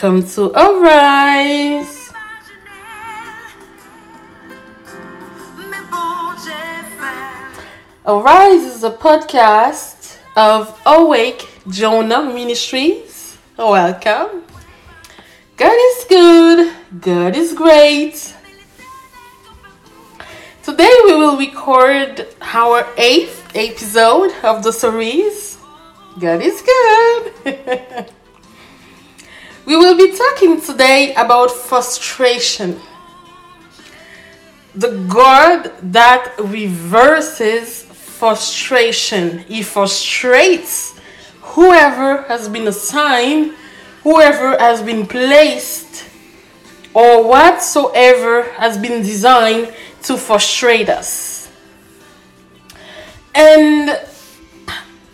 [0.00, 2.12] Welcome to Arise.
[8.06, 13.38] Arise is a podcast of Awake Jonah Ministries.
[13.56, 14.44] Welcome.
[15.56, 18.36] God is good, God is great.
[20.62, 25.58] Today we will record our eighth episode of the series.
[26.20, 28.12] God is good.
[29.68, 32.80] we will be talking today about frustration.
[34.74, 39.40] The God that reverses frustration.
[39.40, 40.98] He frustrates
[41.42, 43.52] whoever has been assigned,
[44.04, 46.08] whoever has been placed,
[46.94, 51.52] or whatsoever has been designed to frustrate us.
[53.34, 54.00] And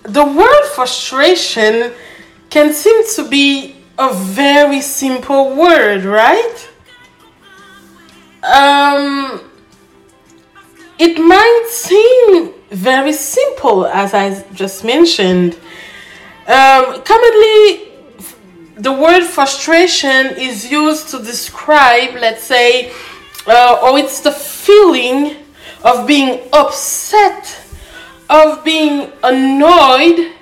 [0.04, 1.92] the word frustration
[2.50, 6.68] can seem to be a very simple word, right?
[8.42, 9.40] Um,
[10.98, 15.54] it might seem very simple, as I just mentioned.
[16.46, 17.92] Um, commonly,
[18.76, 22.92] the word frustration is used to describe, let's say,
[23.46, 25.36] uh, or it's the feeling
[25.84, 27.60] of being upset,
[28.28, 30.32] of being annoyed,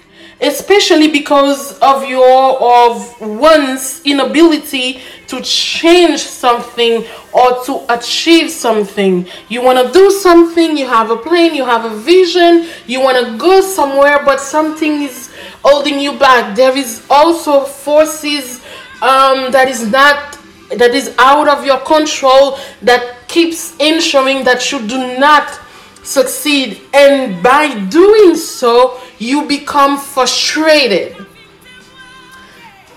[0.42, 9.26] especially because of your of one's inability to change something or to achieve something.
[9.48, 13.24] You want to do something, you have a plan, you have a vision, you want
[13.24, 15.32] to go somewhere, but something is
[15.64, 16.56] holding you back.
[16.56, 18.60] There is also forces
[19.00, 20.38] um, that is not
[20.76, 25.60] that is out of your control that keeps ensuring that you do not
[26.02, 31.15] succeed and by doing so you become frustrated.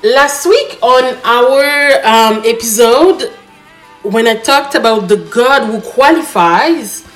[0.04, 1.64] Last week on our
[2.04, 3.32] um, episode
[4.14, 7.08] when i talked about the god who qualifies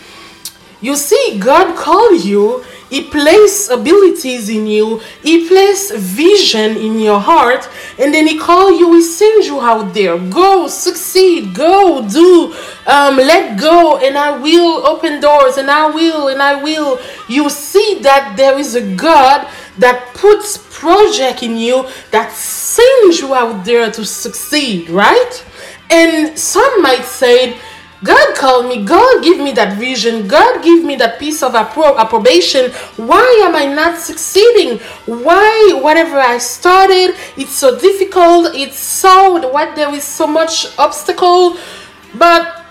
[0.81, 4.99] you see god called you he placed abilities in you.
[5.21, 7.69] He placed vision in your heart.
[7.99, 8.95] And then He called you.
[8.95, 10.17] He sends you out there.
[10.17, 11.53] Go, succeed.
[11.53, 12.55] Go, do.
[12.87, 13.97] Um, let go.
[13.97, 15.57] And I will open doors.
[15.57, 16.29] And I will.
[16.29, 16.99] And I will.
[17.27, 23.33] You see that there is a God that puts project in you that sends you
[23.35, 25.45] out there to succeed, right?
[25.91, 27.57] And some might say,
[28.03, 28.85] God called me.
[28.85, 30.27] God give me that vision.
[30.27, 32.71] God give me that piece of appro- approbation.
[32.95, 34.79] Why am I not succeeding?
[35.05, 38.55] Why whatever I started, it's so difficult.
[38.55, 41.57] It's so what there is so much obstacle,
[42.15, 42.65] but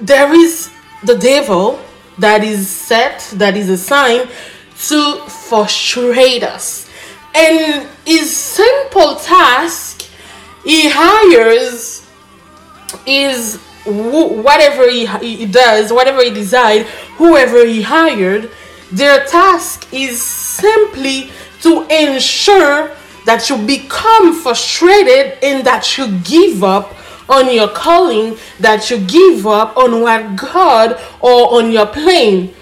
[0.00, 0.70] there is
[1.04, 1.78] the devil
[2.18, 4.28] that is set, that is assigned
[4.88, 6.90] to frustrate us.
[7.34, 10.02] And his simple task,
[10.64, 12.06] he hires
[13.06, 18.50] is whatever he, he does, whatever he decides, whoever he hired,
[18.90, 21.30] their task is simply
[21.62, 22.90] to ensure
[23.24, 26.94] that you become frustrated and that you give up
[27.28, 32.52] on your calling, that you give up on what God or on your plan.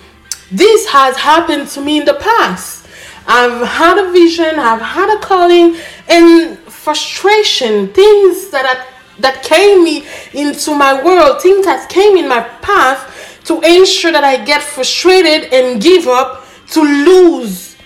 [0.52, 2.86] This has happened to me in the past.
[3.26, 5.76] I've had a vision, I've had a calling,
[6.08, 8.86] and frustration, things that are
[9.20, 14.24] that came me into my world, things that came in my path to ensure that
[14.24, 17.76] I get frustrated and give up to lose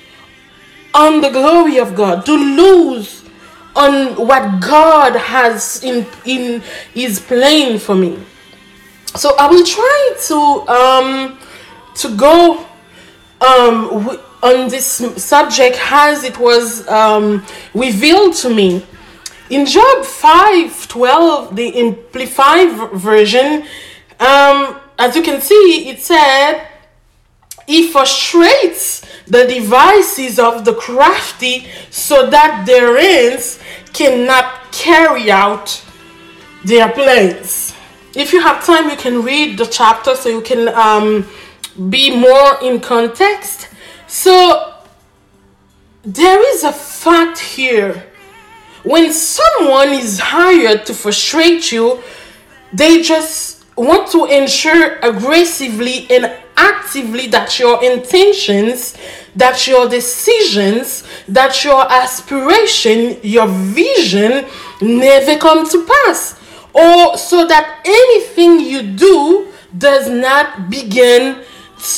[0.95, 3.25] on the glory of God, to lose
[3.75, 6.61] on what God has in in
[6.93, 8.19] His plan for me.
[9.17, 10.37] So I will try to
[10.69, 11.39] um
[11.97, 12.67] to go
[13.41, 18.85] um on this subject as it was um, revealed to me
[19.51, 23.65] in Job 5 12, the Amplified version,
[24.21, 26.67] um, as you can see, it said,
[27.67, 33.61] He frustrates the devices of the crafty so that their ends
[33.93, 35.85] cannot carry out
[36.65, 37.75] their plans.
[38.15, 41.27] If you have time, you can read the chapter so you can um,
[41.91, 43.69] be more in context.
[44.07, 44.75] So,
[46.05, 48.05] there is a fact here
[48.85, 52.03] when someone is hired to frustrate you,
[52.73, 58.97] they just want to ensure aggressively and actively that your intentions,
[59.35, 64.47] that your decisions, that your aspiration, your vision
[64.81, 66.39] never come to pass.
[66.75, 71.43] Or so that anything you do does not begin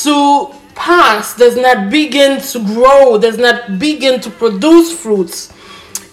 [0.03, 5.53] to pass, does not begin to grow, does not begin to produce fruits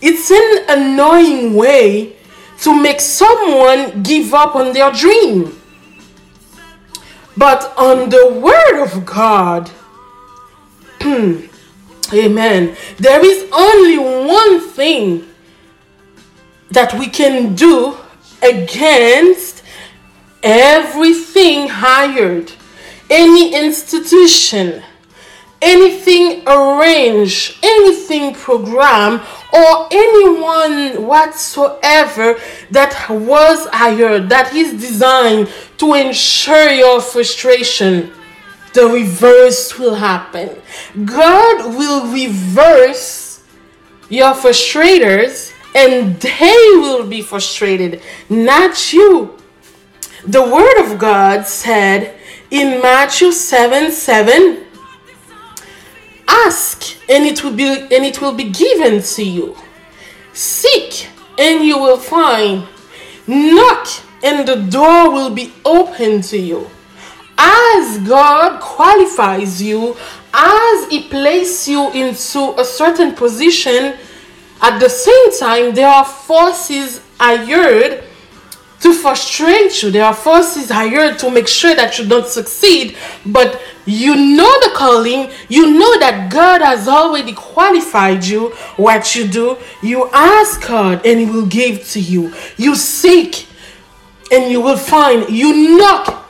[0.06, 2.16] It's an annoying way
[2.60, 5.60] to make someone give up on their dream.
[7.36, 9.70] But on the Word of God,
[11.00, 11.46] hmm,
[12.12, 12.76] Amen.
[12.98, 15.26] There is only one thing
[16.70, 17.96] that we can do
[18.42, 19.62] against
[20.42, 22.52] everything hired,
[23.08, 24.82] any institution,
[25.62, 29.22] anything arranged, anything programmed,
[29.54, 32.38] or anyone whatsoever
[32.72, 35.48] that was hired, that is designed
[35.78, 38.10] to ensure your frustration.
[38.72, 40.60] The reverse will happen.
[41.04, 43.44] God will reverse
[44.08, 49.38] your frustrators and they will be frustrated, not you.
[50.26, 52.18] The Word of God said
[52.50, 54.63] in Matthew 7 7
[56.26, 59.56] Ask and it will be and it will be given to you.
[60.32, 62.66] Seek and you will find.
[63.26, 63.88] Knock
[64.22, 66.70] and the door will be open to you.
[67.36, 69.96] As God qualifies you,
[70.32, 73.96] as He places you into a certain position,
[74.62, 78.04] at the same time, there are forces hired
[78.80, 79.90] to frustrate you.
[79.90, 82.96] There are forces hired to make sure that you don't succeed.
[83.26, 88.50] But you know the calling, you know that God has already qualified you.
[88.76, 92.32] What you do, you ask God and He will give to you.
[92.56, 93.46] You seek
[94.30, 95.28] and you will find.
[95.28, 96.24] You knock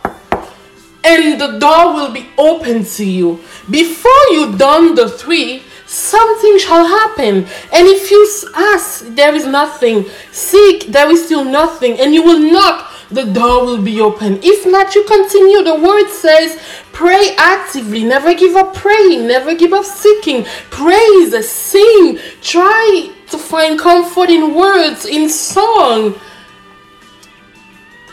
[1.05, 3.41] and the door will be open to you.
[3.71, 7.47] Before you done the three, something shall happen.
[7.73, 8.27] And if you
[8.57, 10.07] ask, there is nothing.
[10.33, 12.00] Seek, there is still nothing.
[12.00, 14.39] And you will knock, the door will be open.
[14.43, 15.62] If not, you continue.
[15.62, 16.61] The word says,
[16.93, 18.05] pray actively.
[18.05, 19.27] Never give up praying.
[19.27, 20.45] Never give up seeking.
[20.71, 22.19] Praise, sing.
[22.41, 26.15] Try to find comfort in words, in song.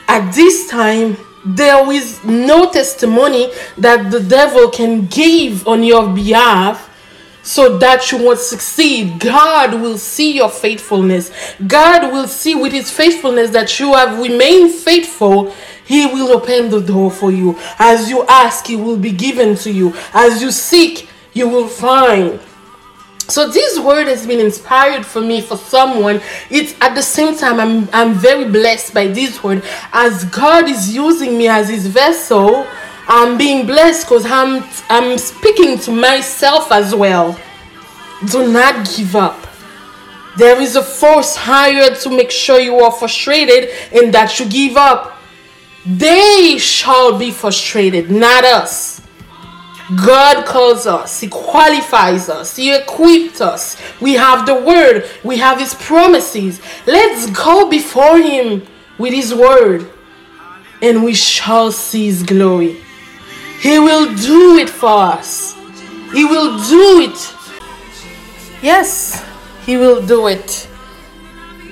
[0.07, 6.90] At this time, there is no testimony that the devil can give on your behalf
[7.43, 9.19] so that you won't succeed.
[9.19, 11.31] God will see your faithfulness.
[11.67, 15.53] God will see with his faithfulness that you have remained faithful.
[15.85, 17.57] He will open the door for you.
[17.79, 19.93] As you ask, he will be given to you.
[20.13, 22.39] As you seek, you will find.
[23.27, 26.21] So this word has been inspired for me for someone.
[26.49, 29.63] It's at the same time I'm I'm very blessed by this word
[29.93, 32.67] as God is using me as his vessel.
[33.07, 37.39] I'm being blessed because I'm I'm speaking to myself as well.
[38.29, 39.47] Do not give up.
[40.37, 44.77] There is a force hired to make sure you are frustrated and that you give
[44.77, 45.17] up.
[45.85, 49.01] They shall be frustrated, not us.
[50.05, 53.75] God calls us, He qualifies us, He equipped us.
[53.99, 56.61] We have the Word, we have His promises.
[56.87, 58.65] Let's go before Him
[58.97, 59.91] with His Word,
[60.81, 62.77] and we shall see His glory.
[63.61, 65.55] He will do it for us,
[66.13, 67.35] He will do it.
[68.63, 69.23] Yes,
[69.65, 70.67] He will do it.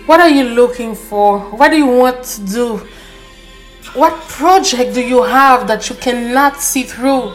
[0.06, 1.39] What are you looking for?
[1.39, 2.88] What do you want to do?
[3.96, 7.31] What project do you have that you cannot see through?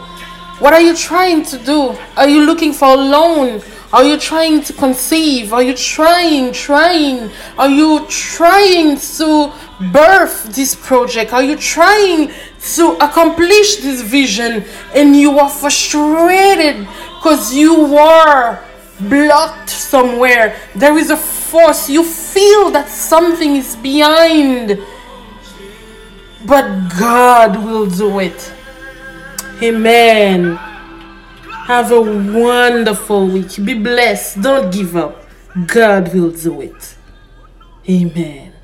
[0.59, 1.97] What are you trying to do?
[2.15, 3.61] Are you looking for a loan?
[3.91, 5.51] Are you trying to conceive?
[5.51, 7.29] Are you trying, trying?
[7.57, 11.33] Are you trying to birth this project?
[11.33, 12.31] Are you trying
[12.75, 14.63] to accomplish this vision
[14.95, 18.59] and you are frustrated because you were
[19.01, 20.55] blocked somewhere?
[20.75, 21.89] There is a force.
[21.89, 24.79] You feel that something is behind,
[26.45, 28.53] but God will do it.
[29.61, 30.57] Amen.
[31.65, 33.55] Have a wonderful week.
[33.63, 34.41] Be blessed.
[34.41, 35.25] Don't give up.
[35.65, 36.95] God will do it.
[37.89, 38.54] Amen.